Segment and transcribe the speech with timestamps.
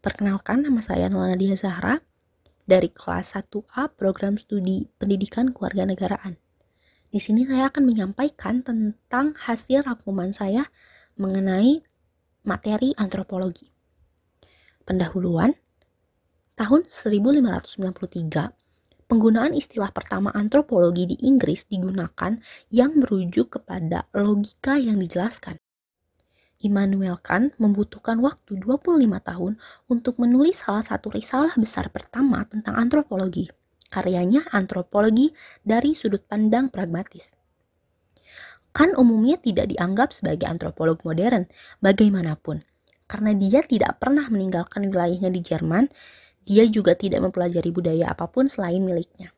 [0.00, 2.00] Perkenalkan, nama saya Nolana Nadia Zahra
[2.64, 6.40] dari kelas 1A Program Studi Pendidikan Kewarganegaraan.
[7.12, 10.64] Di sini saya akan menyampaikan tentang hasil rangkuman saya
[11.20, 11.84] mengenai
[12.48, 13.68] materi antropologi.
[14.88, 15.52] Pendahuluan,
[16.56, 22.40] tahun 1593, penggunaan istilah pertama antropologi di Inggris digunakan
[22.72, 25.60] yang merujuk kepada logika yang dijelaskan.
[26.60, 29.56] Immanuel Kant membutuhkan waktu 25 tahun
[29.88, 33.48] untuk menulis salah satu risalah besar pertama tentang antropologi.
[33.88, 35.32] Karyanya Antropologi
[35.64, 37.32] dari sudut pandang pragmatis.
[38.70, 41.48] Kant umumnya tidak dianggap sebagai antropolog modern,
[41.82, 42.62] bagaimanapun.
[43.10, 45.90] Karena dia tidak pernah meninggalkan wilayahnya di Jerman,
[46.44, 49.34] dia juga tidak mempelajari budaya apa pun selain miliknya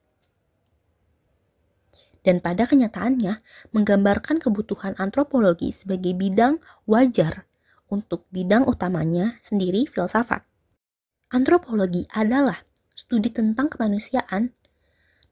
[2.22, 3.42] dan pada kenyataannya
[3.74, 7.46] menggambarkan kebutuhan antropologi sebagai bidang wajar
[7.90, 10.46] untuk bidang utamanya sendiri filsafat.
[11.34, 12.56] Antropologi adalah
[12.94, 14.54] studi tentang kemanusiaan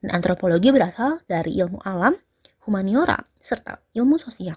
[0.00, 2.16] dan antropologi berasal dari ilmu alam,
[2.64, 4.56] humaniora, serta ilmu sosial.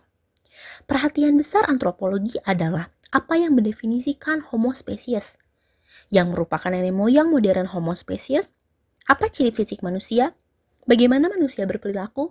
[0.87, 5.37] Perhatian besar antropologi adalah apa yang mendefinisikan homo spesies,
[6.09, 8.49] yang merupakan nenek moyang modern homo spesies,
[9.05, 10.33] apa ciri fisik manusia,
[10.83, 12.27] Bagaimana manusia berperilaku?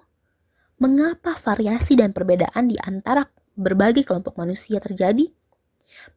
[0.77, 3.25] Mengapa variasi dan perbedaan di antara
[3.56, 5.33] berbagai kelompok manusia terjadi?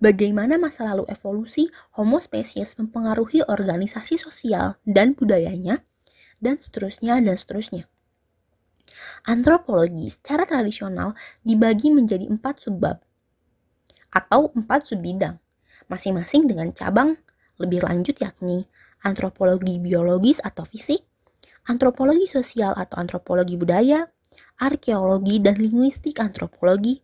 [0.04, 5.84] Bagaimana masa lalu evolusi Homo spesies mempengaruhi organisasi sosial dan budayanya,
[6.44, 7.88] dan seterusnya dan seterusnya.
[9.28, 13.00] Antropologi secara tradisional dibagi menjadi empat subbab
[14.12, 15.40] atau empat subbidang,
[15.88, 17.16] masing-masing dengan cabang
[17.60, 18.68] lebih lanjut yakni
[19.04, 21.04] antropologi biologis atau fisik,
[21.66, 24.06] antropologi sosial atau antropologi budaya,
[24.62, 27.02] arkeologi, dan linguistik antropologi.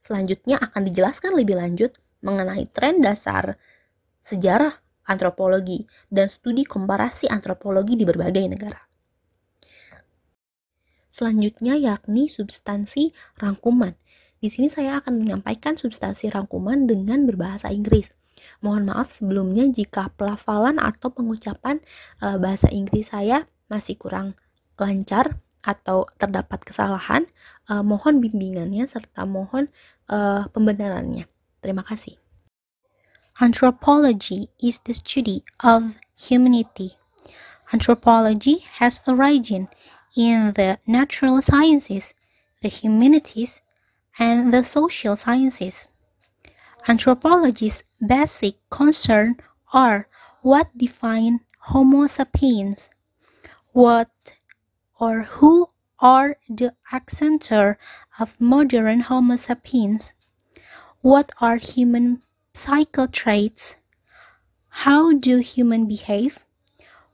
[0.00, 3.56] Selanjutnya akan dijelaskan lebih lanjut mengenai tren dasar
[4.24, 4.72] sejarah
[5.04, 8.80] antropologi dan studi komparasi antropologi di berbagai negara.
[11.12, 13.94] Selanjutnya yakni substansi rangkuman.
[14.40, 18.10] Di sini saya akan menyampaikan substansi rangkuman dengan berbahasa Inggris.
[18.60, 21.80] Mohon maaf sebelumnya jika pelafalan atau pengucapan
[22.18, 24.38] e, bahasa Inggris saya masih kurang
[24.78, 25.34] lancar
[25.66, 27.26] atau terdapat kesalahan,
[27.66, 29.66] uh, mohon bimbingannya serta mohon
[30.06, 31.26] uh, pembenarannya.
[31.58, 32.20] Terima kasih.
[33.42, 36.94] Anthropology is the study of humanity.
[37.74, 39.66] Anthropology has origin
[40.14, 42.14] in the natural sciences,
[42.62, 43.58] the humanities,
[44.20, 45.88] and the social sciences.
[46.86, 49.40] Anthropology's basic concern
[49.72, 50.06] are
[50.42, 51.40] what define
[51.72, 52.90] Homo sapiens,
[53.74, 54.08] what
[55.00, 55.68] or who
[55.98, 57.76] are the accenter
[58.20, 60.12] of modern Homo sapiens?
[61.02, 63.74] What are human psycho traits?
[64.68, 66.46] How do humans behave?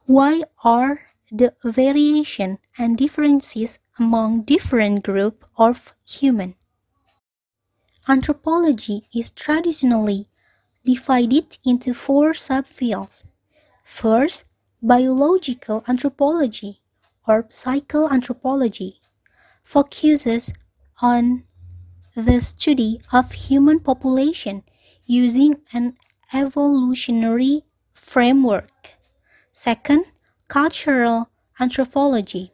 [0.04, 1.00] Why are
[1.32, 6.56] the variation and differences among different groups of human?
[8.06, 10.28] Anthropology is traditionally
[10.84, 13.25] divided into four subfields.
[13.82, 14.44] First,
[14.83, 16.81] Biological anthropology
[17.29, 18.95] or psychoanthropology
[19.63, 20.53] focuses
[21.03, 21.45] on
[22.15, 24.63] the study of human population
[25.07, 25.97] using an
[26.33, 28.95] evolutionary framework.
[29.53, 30.07] Second,
[30.49, 31.29] cultural
[31.61, 32.53] anthropology.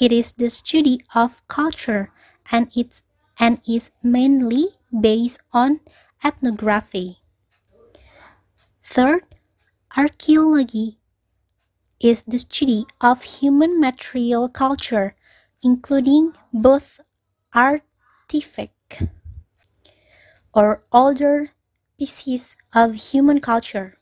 [0.00, 2.10] It is the study of culture
[2.50, 3.02] and it's
[3.38, 4.66] and is mainly
[4.98, 5.80] based on
[6.24, 7.18] ethnography.
[8.82, 9.22] Third,
[9.96, 10.97] archaeology
[12.00, 15.14] is the study of human material culture,
[15.62, 17.00] including both
[17.52, 19.02] artifact
[20.54, 21.50] or older
[21.98, 23.98] pieces of human culture,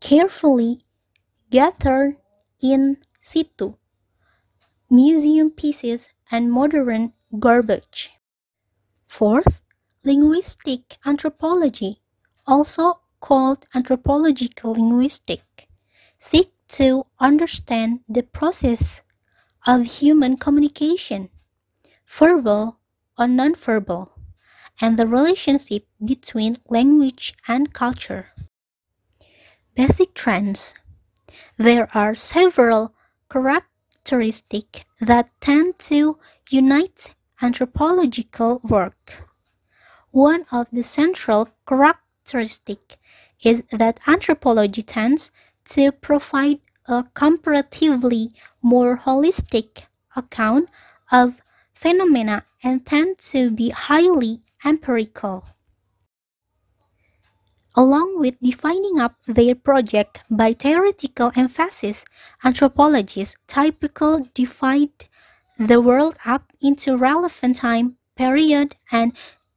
[0.00, 0.84] carefully
[1.50, 2.16] gathered
[2.60, 3.74] in situ,
[4.90, 8.10] museum pieces, and modern garbage.
[9.06, 9.62] Fourth,
[10.04, 12.00] linguistic anthropology,
[12.46, 15.68] also called anthropological linguistic,
[16.18, 19.02] seek to understand the process
[19.66, 21.28] of human communication,
[22.06, 22.78] verbal
[23.18, 24.10] or nonverbal,
[24.80, 28.28] and the relationship between language and culture.
[29.74, 30.74] Basic trends
[31.56, 32.94] There are several
[33.30, 36.18] characteristics that tend to
[36.50, 39.24] unite anthropological work.
[40.12, 42.96] One of the central characteristics
[43.42, 45.32] is that anthropology tends
[45.70, 48.32] to provide a comparatively
[48.62, 49.84] more holistic
[50.16, 50.68] account
[51.10, 51.40] of
[51.74, 55.44] phenomena and tend to be highly empirical.
[57.76, 62.04] Along with defining up their project by theoretical emphasis,
[62.44, 65.06] anthropologists typically divide
[65.56, 69.12] the world up into relevant time, period, and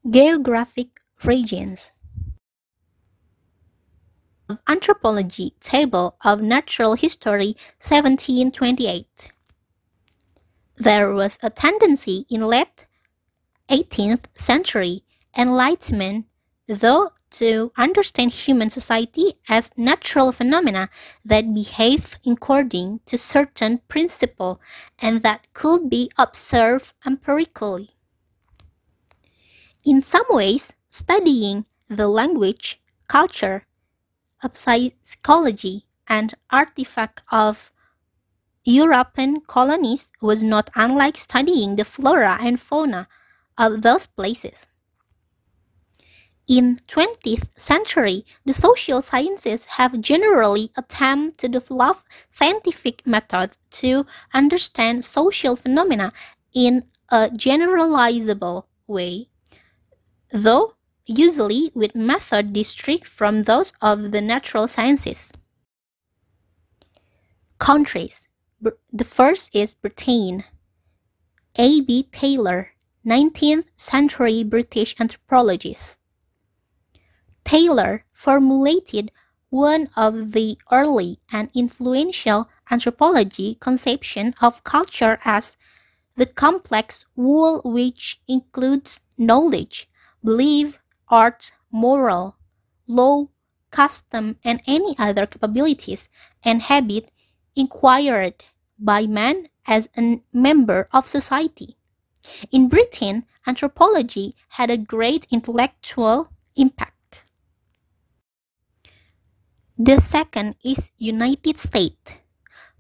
[0.08, 0.90] geographic
[1.24, 1.92] regions.
[4.68, 9.32] Anthropology Table of Natural History 1728
[10.76, 12.86] There was a tendency in late
[13.70, 15.04] 18th century
[15.38, 16.26] Enlightenment,
[16.68, 20.90] though to understand human society as natural phenomena
[21.26, 24.62] that behave according to certain principle
[25.00, 27.90] and that could be observed empirically.
[29.84, 33.66] In some ways, studying the language, culture,
[34.54, 37.72] psychology, and artifact of
[38.66, 43.08] European colonies was not unlike studying the flora and fauna
[43.58, 44.68] of those places.
[46.48, 51.98] In 20th century, the social sciences have generally attempted to develop
[52.30, 56.12] scientific methods to understand social phenomena
[56.54, 59.30] in a generalizable way,
[60.32, 60.74] though
[61.06, 65.32] usually with method distinct from those of the natural sciences.
[67.60, 68.28] Countries.
[68.92, 70.44] The first is Britain.
[71.58, 71.82] A.
[71.82, 72.08] B.
[72.12, 72.72] Tylor,
[73.06, 76.00] 19th century British anthropologist.
[77.44, 79.12] Tylor formulated
[79.50, 85.58] one of the early and influential anthropology conception of culture as
[86.16, 89.90] the complex whole which includes knowledge,
[90.24, 90.80] belief,
[91.14, 92.36] art, moral,
[92.88, 93.28] law,
[93.70, 96.10] custom, and any other capabilities
[96.44, 97.12] and habit
[97.56, 98.44] acquired
[98.80, 101.78] by man as a member of society.
[102.52, 107.22] In Britain, anthropology had a great intellectual impact.
[109.78, 112.18] The second is United States.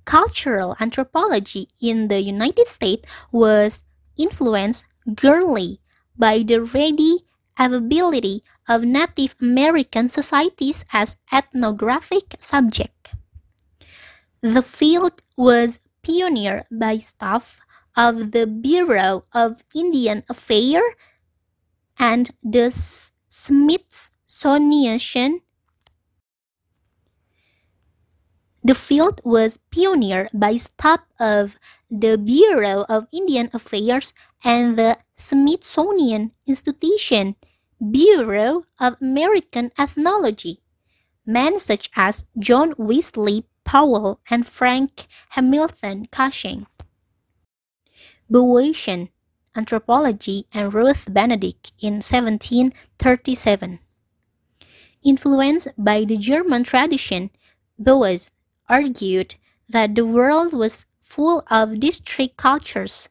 [0.05, 3.83] Cultural anthropology in the United States was
[4.17, 4.85] influenced
[5.15, 5.79] greatly
[6.17, 7.25] by the ready
[7.57, 13.11] availability of Native American societies as ethnographic subject.
[14.41, 17.59] The field was pioneered by staff
[17.95, 20.93] of the Bureau of Indian Affairs
[21.97, 22.71] and the
[23.27, 24.99] Smithsonian
[28.65, 31.57] The field was pioneered by staff of
[31.91, 37.35] the Bureau of Indian Affairs and the Smithsonian Institution,
[37.91, 40.61] Bureau of American Ethnology.
[41.25, 46.65] Men such as John Wesley Powell and Frank Hamilton Cushing.
[48.31, 49.09] Boasian
[49.55, 53.79] Anthropology and Ruth Benedict in 1737.
[55.03, 57.29] Influenced by the German tradition,
[57.77, 58.31] Boas
[58.73, 59.35] argued
[59.69, 63.09] that the world was full of distinct cultures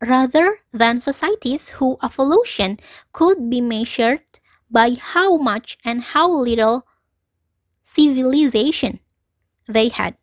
[0.00, 2.78] rather than societies whose evolution
[3.12, 4.24] could be measured
[4.70, 6.86] by how much and how little
[7.82, 8.98] civilization
[9.68, 10.16] they had.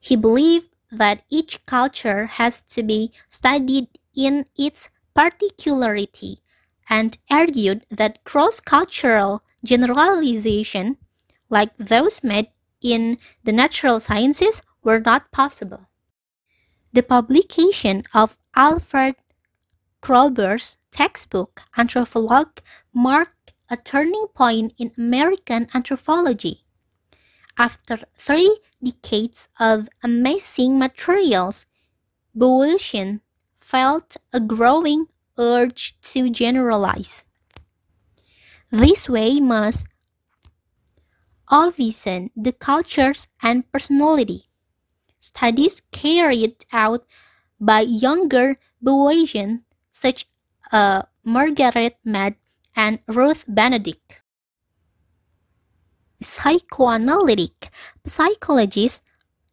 [0.00, 6.40] He believed that each culture has to be studied in its particularity
[6.88, 10.96] and argued that cross cultural generalization
[11.50, 12.48] like those made
[12.80, 15.86] in the natural sciences, were not possible.
[16.92, 19.16] The publication of Alfred
[20.00, 22.62] Kroeber's textbook Anthropology
[22.94, 26.64] marked a turning point in American anthropology.
[27.58, 31.66] After three decades of amazing materials,
[32.36, 33.20] Boasian
[33.56, 35.06] felt a growing
[35.36, 37.24] urge to generalize.
[38.70, 39.86] This way must
[41.50, 44.48] Alvison, the cultures and personality.
[45.18, 47.04] Studies carried out
[47.60, 50.26] by younger Boasians such
[50.72, 52.36] as uh, Margaret Mead
[52.76, 54.20] and Ruth Benedict.
[56.20, 57.70] Psychoanalytic
[58.06, 59.02] psychologists,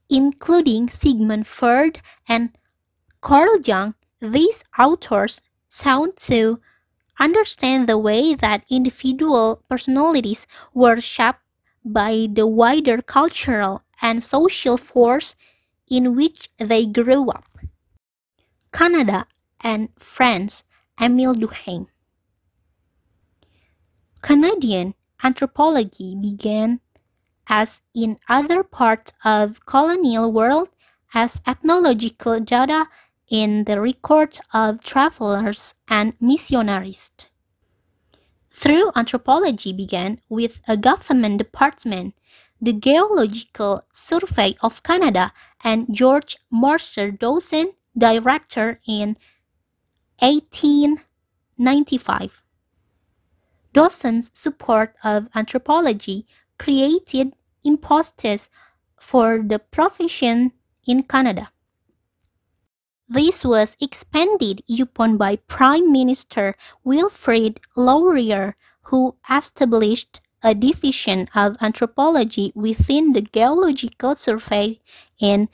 [0.09, 2.57] including Sigmund Freud and
[3.21, 6.59] Carl Jung, these authors sought to
[7.19, 11.44] understand the way that individual personalities were shaped
[11.85, 15.35] by the wider cultural and social force
[15.87, 17.45] in which they grew up.
[18.73, 19.27] Canada
[19.61, 20.63] and France,
[20.99, 21.87] Emile Durkheim.
[24.21, 26.81] Canadian anthropology began,
[27.47, 30.69] as in other parts of colonial world,
[31.13, 32.87] as ethnological data
[33.29, 37.11] in the record of travelers and missionaries.
[38.65, 42.15] Through anthropology began with a government department,
[42.59, 45.31] the Geological Survey of Canada,
[45.63, 49.17] and George Mercer Dawson, director in
[50.17, 52.43] 1895.
[53.71, 56.25] Dawson's support of anthropology
[56.57, 58.49] created imposters
[58.99, 60.53] for the profession
[60.87, 61.51] in Canada.
[63.07, 68.55] This was expanded upon by Prime Minister Wilfrid Laurier,
[68.89, 74.79] who established a division of anthropology within the Geological Survey
[75.19, 75.49] in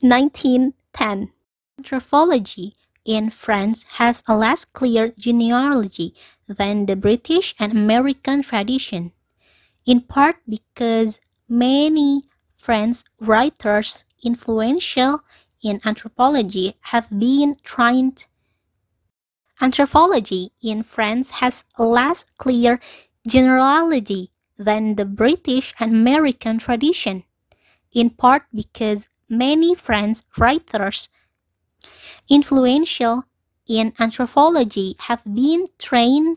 [0.00, 1.32] 1910.
[1.78, 6.14] Anthropology in France has a less clear genealogy
[6.46, 9.12] than the British and American tradition,
[9.84, 12.29] in part because many
[12.60, 15.22] French writers influential
[15.62, 18.26] in anthropology have been trained.
[19.62, 22.78] Anthropology in France has less clear
[23.26, 27.24] genealogy than the British and American tradition,
[27.92, 31.08] in part because many French writers
[32.28, 33.24] influential
[33.66, 36.36] in anthropology have been trained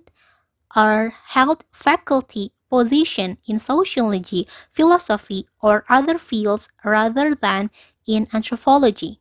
[0.73, 7.69] or held faculty position in sociology, philosophy, or other fields rather than
[8.07, 9.19] in anthropology.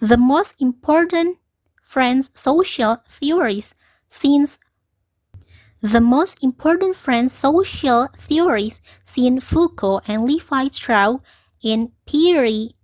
[0.00, 1.38] The most important
[1.84, 3.76] French social theories
[4.08, 4.58] since
[5.80, 11.20] the most important French social theories since Foucault and Levi Strauss
[11.62, 12.74] in Pierre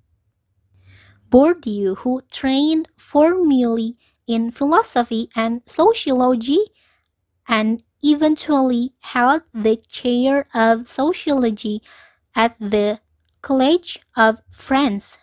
[1.28, 3.96] Bourdieu, who trained formally
[4.28, 6.62] in philosophy and sociology
[7.48, 11.82] and eventually held the chair of sociology
[12.34, 13.00] at the
[13.40, 15.18] College of France.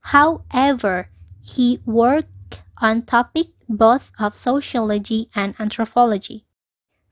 [0.00, 6.44] However, he worked on topics both of sociology and anthropology.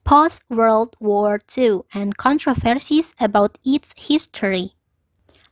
[0.05, 4.75] Post World War II and controversies about its history.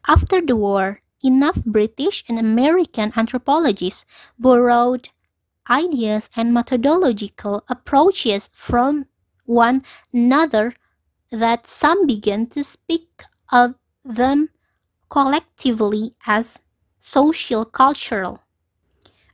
[0.07, 4.05] After the war, enough British and American anthropologists
[4.39, 5.11] borrowed
[5.71, 9.07] ideas and methodological approaches from
[9.49, 10.75] one another
[11.31, 13.75] that some began to speak of
[14.05, 14.51] them
[15.09, 16.61] collectively as
[17.01, 18.43] social cultural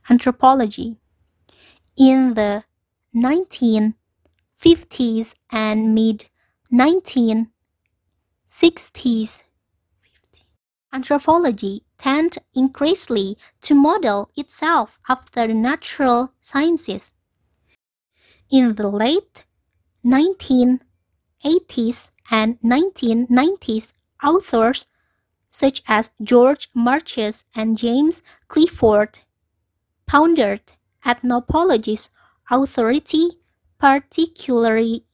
[0.09, 0.97] anthropology.
[1.97, 2.63] In the
[3.15, 6.25] 1950s and mid
[6.71, 9.43] 1960s,
[10.95, 17.11] Anthropology tended increasingly to model itself after natural sciences.
[18.49, 19.43] In the late
[20.05, 23.93] 1980s and 1990s,
[24.23, 24.87] authors
[25.49, 29.19] such as George Marcus and James Clifford
[30.05, 30.73] pondered
[31.05, 32.09] ethnology's
[32.51, 33.39] authority,
[33.79, 35.05] particularly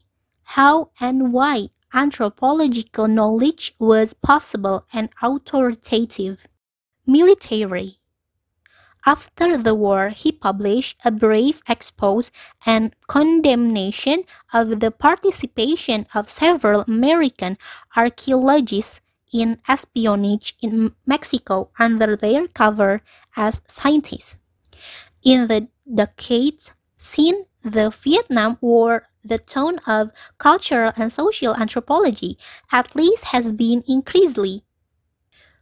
[0.44, 6.46] how and why anthropological knowledge was possible and authoritative.
[7.06, 8.01] Military.
[9.06, 12.32] After the war, he published a brief expose
[12.66, 17.58] and condemnation of the participation of several American
[17.96, 19.02] archaeologists
[19.34, 23.02] in espionage in Mexico under their cover
[23.36, 24.38] as scientists.
[25.24, 32.38] In the decades since the Vietnam War the tone of cultural and social anthropology
[32.72, 34.64] at least has been increasingly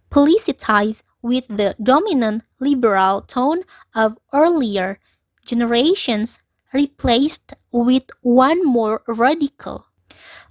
[0.09, 3.63] politicized with the dominant liberal tone
[3.95, 4.99] of earlier
[5.45, 6.39] generations
[6.73, 9.85] replaced with one more radical,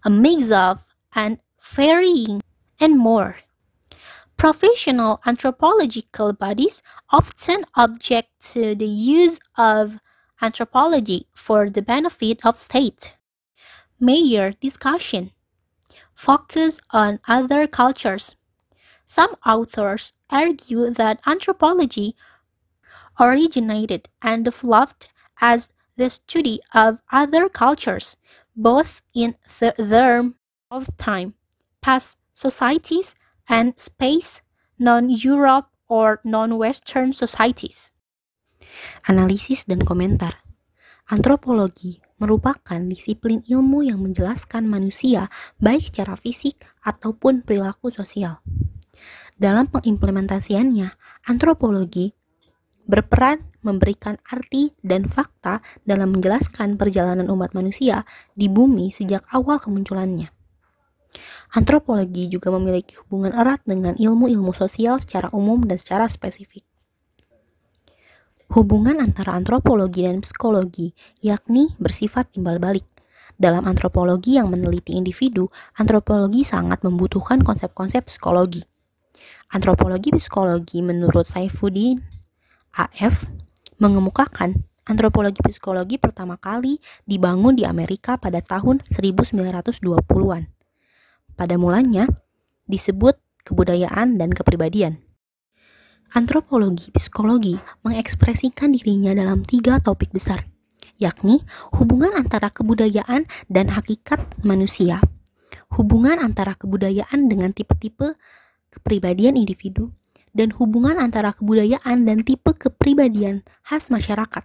[0.04, 0.84] a mix of
[1.14, 2.42] and varying
[2.80, 3.37] and more.
[4.37, 9.98] Professional anthropological bodies often object to the use of
[10.40, 13.14] anthropology for the benefit of state.
[13.98, 15.32] Major discussion
[16.14, 18.34] focus on other cultures.
[19.08, 22.12] Some authors argue that anthropology
[23.16, 25.08] originated and developed
[25.40, 28.20] as the study of other cultures,
[28.52, 30.36] both in the term
[30.70, 31.32] of time,
[31.80, 33.16] past societies,
[33.48, 34.44] and space,
[34.78, 37.90] non-Europe or non-Western societies.
[39.08, 40.44] Analisis dan komentar.
[41.08, 48.44] Antropologi merupakan disiplin ilmu yang menjelaskan manusia baik secara fisik ataupun perilaku sosial.
[49.38, 50.90] Dalam pengimplementasiannya,
[51.30, 52.11] antropologi
[52.90, 58.02] berperan memberikan arti dan fakta dalam menjelaskan perjalanan umat manusia
[58.35, 60.35] di bumi sejak awal kemunculannya.
[61.54, 66.66] Antropologi juga memiliki hubungan erat dengan ilmu-ilmu sosial secara umum dan secara spesifik.
[68.49, 72.88] hubungan antara antropologi dan psikologi, yakni bersifat timbal balik.
[73.37, 78.64] Dalam antropologi yang meneliti individu, antropologi sangat membutuhkan konsep-konsep psikologi.
[79.48, 81.96] Antropologi psikologi menurut Saifuddin
[82.76, 83.24] AF
[83.80, 86.76] mengemukakan antropologi psikologi pertama kali
[87.08, 90.42] dibangun di Amerika pada tahun 1920-an.
[91.32, 92.04] Pada mulanya
[92.68, 93.16] disebut
[93.48, 95.00] kebudayaan dan kepribadian.
[96.12, 97.56] Antropologi psikologi
[97.88, 100.44] mengekspresikan dirinya dalam tiga topik besar,
[101.00, 101.40] yakni
[101.76, 105.00] hubungan antara kebudayaan dan hakikat manusia,
[105.72, 108.16] hubungan antara kebudayaan dengan tipe-tipe
[108.72, 109.92] kepribadian individu,
[110.37, 114.44] dan hubungan antara kebudayaan dan tipe kepribadian khas masyarakat.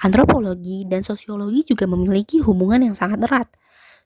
[0.00, 3.48] Antropologi dan sosiologi juga memiliki hubungan yang sangat erat.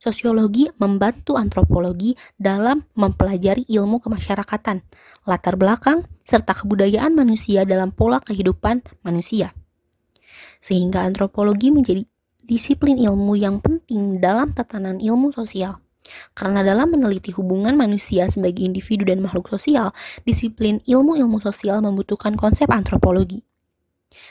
[0.02, 4.82] Sosiologi membantu antropologi dalam mempelajari ilmu kemasyarakatan,
[5.30, 9.54] latar belakang, serta kebudayaan manusia dalam pola kehidupan manusia.
[10.58, 12.02] Sehingga antropologi menjadi
[12.42, 15.78] disiplin ilmu yang penting dalam tatanan ilmu sosial.
[16.32, 19.92] Karena dalam meneliti hubungan manusia sebagai individu dan makhluk sosial,
[20.26, 23.42] disiplin ilmu-ilmu sosial membutuhkan konsep antropologi.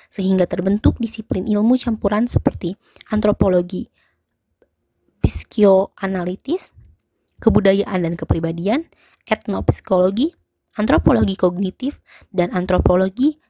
[0.09, 2.77] Sehingga terbentuk disiplin ilmu campuran seperti
[3.09, 3.89] antropologi,
[5.21, 6.73] psikioanalitis,
[7.41, 8.85] kebudayaan dan kepribadian,
[9.25, 10.33] etnopsikologi,
[10.77, 13.41] antropologi kognitif, dan antropologi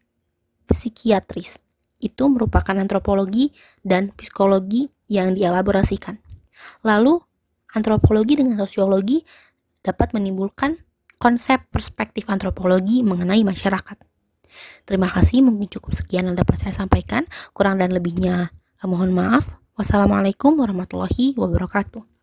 [0.67, 1.59] psikiatris.
[2.01, 3.51] Itu merupakan antropologi
[3.85, 6.17] dan psikologi yang dielaborasikan.
[6.87, 7.19] Lalu,
[7.75, 9.23] antropologi dengan sosiologi
[9.81, 10.77] dapat menimbulkan
[11.21, 13.97] konsep perspektif antropologi mengenai masyarakat.
[14.83, 17.23] Terima kasih, mungkin cukup sekian yang dapat saya sampaikan.
[17.55, 18.51] Kurang dan lebihnya,
[18.83, 19.55] mohon maaf.
[19.79, 22.20] Wassalamualaikum warahmatullahi wabarakatuh.